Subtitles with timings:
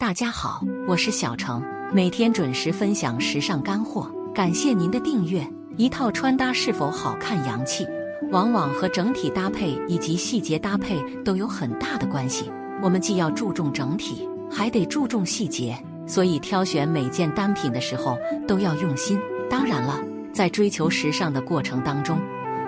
[0.00, 5.46] 大家好，我是小程，每天准时分享时尚干货，感谢您的订阅。
[5.76, 7.86] 一套穿搭是否好看洋气，
[8.32, 12.50] 往往和整体搭配以及细节搭配都有很大的关系。
[12.82, 15.76] 我们既要注重整体，还得注重细节，
[16.06, 18.16] 所以挑选每件单品的时候
[18.48, 19.20] 都要用心。
[19.50, 20.00] 当然了，
[20.32, 22.18] 在追求时尚的过程当中，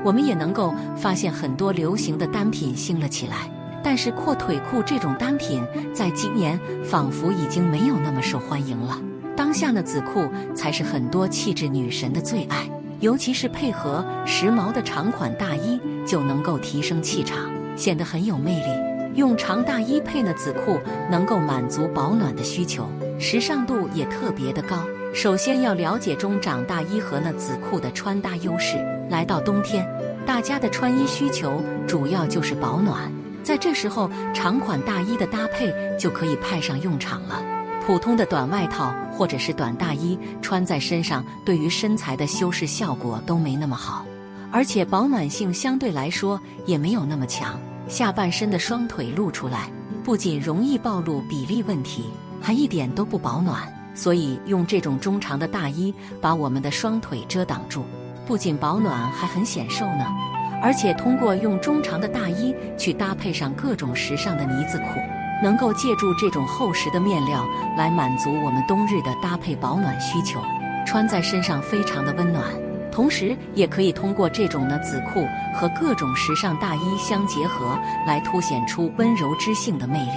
[0.05, 3.51] 我们也能够发现很多流行的单品兴了起来。
[3.83, 8.99] 但是阔腿裤这种单品，在今年仿佛已经没有那么受欢迎了。
[9.36, 12.68] 当下的紫裤才是很多气质女神的最爱，
[13.00, 18.68] 尤其是配合时髦的长款大衣，就能够提升气场，显得很有魅力。
[19.14, 20.79] 用长大衣配的紫裤，
[21.11, 22.87] 能够满足保暖的需求，
[23.18, 24.79] 时尚度也特别的高。
[25.12, 28.79] 首先要了解中长大衣和那紫裤的穿搭优势。
[29.11, 29.87] 来到冬天，
[30.25, 33.12] 大家的穿衣需求主要就是保暖。
[33.42, 37.42] 在这时候，长款大衣的搭配就可以派上用场了。
[37.84, 44.07] 普通的短外套或者是短大衣穿在身上，对于身材的修饰效果都没那么好，
[44.53, 47.59] 而且保暖性相对来说也没有那么强。
[47.89, 49.69] 下半身的双腿露出来，
[50.05, 52.05] 不仅容易暴露比例问题，
[52.41, 53.61] 还一点都不保暖。
[53.95, 57.84] 所以用这种中长的大衣把我们的双腿遮挡住，
[58.25, 60.31] 不仅保暖，还很显瘦呢。
[60.63, 65.01] 而且通过用中长的大衣去搭配上各种时尚的呢子裤，
[65.43, 67.45] 能够借助这种厚实的面料
[67.77, 70.41] 来满足我们冬日的搭配保暖需求，
[70.87, 72.45] 穿在身上非常的温暖。
[72.93, 80.13] 同时，也可以通过这种呢子裤和各种时尚大衣相结合，来凸显出温柔知性的魅力。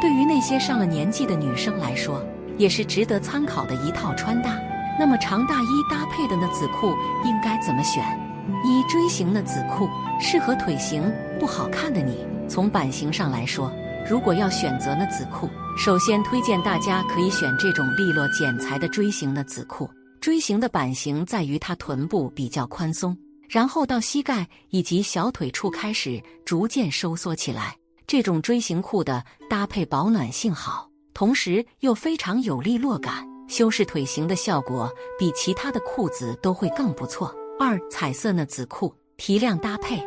[0.00, 2.24] 对于那些上了年纪的女生来说，
[2.56, 4.50] 也是值得参考的一套穿搭。
[4.98, 8.19] 那么长大衣搭配的呢子裤应该怎么选？
[8.64, 9.88] 一锥形的紫裤
[10.20, 12.18] 适合腿型不好看的你。
[12.48, 13.72] 从版型上来说，
[14.08, 19.88] 如果要选择呢紫裤，首先推荐大家可以选这种利落剪裁的锥形的紫裤。
[20.20, 23.16] 锥形的版型在于它臀部比较宽松，
[23.48, 27.74] 然后到膝盖以及小腿处开始逐渐收缩起来。
[28.06, 37.32] 这种锥形裤的搭配保暖性好，同时又非常有利落感，修饰腿型的效果比其他的裤子都会更不错。
[37.62, 40.02] 二彩色呢紫裤提亮搭配，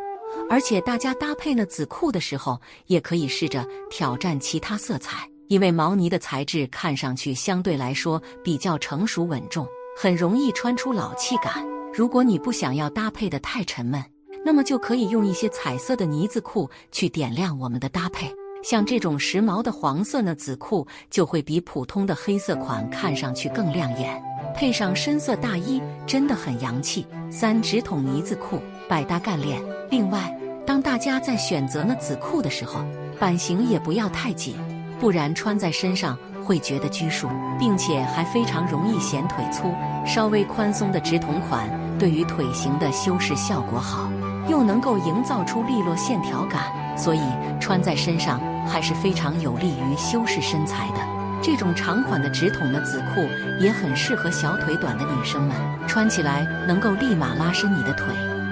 [0.49, 11.63] 而且大家搭配呢紫裤的时候，也可以试着挑战其他色彩，因为毛呢的材质看上去相对来说比较成熟稳重，很容易穿出老气感。
[11.93, 14.03] 如果你不想要搭配的太沉闷，
[14.43, 18.33] 那么就可以用一些彩色的呢子裤去点亮我们的搭配。
[18.63, 24.19] 像这种时髦的黄色呢紫裤，就会比普通的黑色款看上去更亮眼。
[24.55, 27.05] 配上深色大衣，真的很洋气。
[27.35, 29.59] 三直筒呢子裤，百搭干练。
[29.89, 30.31] 另外，
[30.67, 32.85] 当大家在选择呢子裤的时候，
[33.19, 34.55] 版型也不要太紧，
[34.99, 37.27] 不然穿在身上会觉得拘束，
[37.57, 39.73] 并且还非常容易显腿粗。
[40.05, 41.67] 稍微宽松的直筒款，
[41.97, 44.11] 对于腿型的修饰效果好，
[44.47, 46.61] 又能够营造出利落线条感，
[46.95, 47.21] 所以
[47.59, 51.22] 穿在身上还是非常有利于修饰身材的。
[51.43, 53.27] 这种长款的直筒的紫裤
[53.59, 55.55] 也很适合小腿短的女生们，
[55.85, 58.07] 穿起来能够立马拉伸你的腿。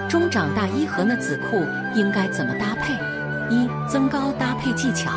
[0.10, 1.66] 中长大衣和那紫裤
[1.96, 2.94] 应该怎么搭配？
[3.50, 5.10] 一、增高搭配技巧。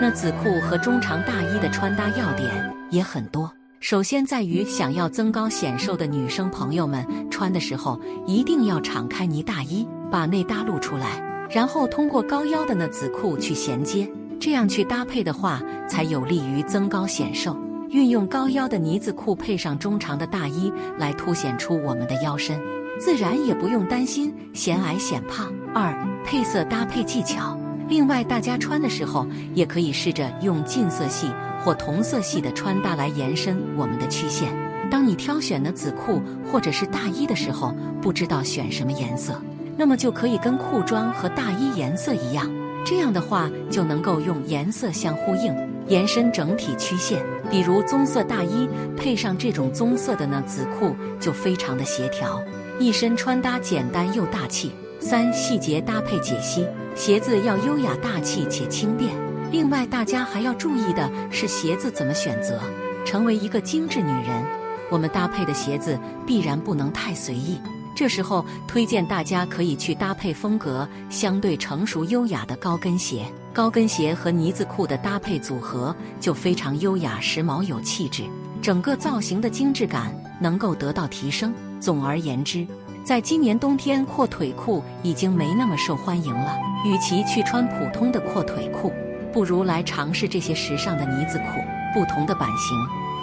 [0.00, 2.50] 那紫裤和中长大衣的穿搭要点
[2.90, 3.52] 也很多。
[3.78, 14.10] 首先在于想要增高显瘦的女生朋友们，穿的时候一定要敞开呢大衣，把内搭露出来，然后通过高腰的那紫裤去衔接。
[14.40, 17.54] 这样去搭配的话，才有利于增高显瘦。
[17.90, 22.58] 运用高腰的呢子裤配上中长的大衣，来凸显出我们的腰身，
[22.98, 25.52] 自然也不用担心显矮显胖。
[25.74, 27.54] 二配色搭配技巧。
[27.86, 31.30] 另外，大家穿的时候也可以试着用近色系
[31.62, 34.48] 或同色系的穿搭来延伸我们的曲线。
[34.90, 39.38] 当你挑选的紫裤或者是大衣的时候，不知道选什么颜色，
[39.76, 42.50] 那么就可以跟裤装和大衣颜色一样。
[42.84, 45.54] 这样的话就能够用颜色相呼应，
[45.86, 47.22] 延伸整体曲线。
[47.50, 52.40] 比如棕色大衣配上这种棕色的呢紫裤，就非常的协调，
[52.78, 54.72] 一身穿搭简单又大气。
[55.00, 59.10] 三细节搭配解析，鞋子要优雅大气且轻便。
[59.50, 62.60] 另外，大家还要注意的是鞋子怎么选择。
[63.04, 64.44] 成为一个精致女人，
[64.90, 67.58] 我们搭配的鞋子必然不能太随意。
[68.00, 78.24] 这时候推荐大家可以去搭配风格相对成熟优雅的高跟鞋，高跟鞋和呢子裤的搭配组合就非常优雅时髦有气质，
[78.62, 81.52] 整个造型的精致感能够得到提升。
[81.78, 82.66] 总而言之，
[83.04, 86.56] 在今年冬天阔腿裤已经没那么受欢迎了，
[86.86, 88.90] 与其去穿普通的阔腿裤，
[89.30, 91.60] 不如来尝试这些时尚的呢子裤。
[91.92, 92.78] 不同的版型、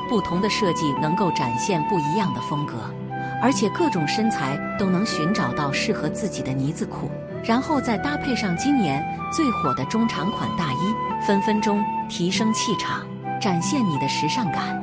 [0.07, 2.73] 不同的设计，能够展现不一样的风格，
[3.41, 7.09] 而且各种身材都能寻找到适合自己的呢子裤，
[7.43, 13.05] 然后再搭配上今年最火的中长款大衣，分分钟提升气场，
[13.39, 14.81] 展现你的时尚感。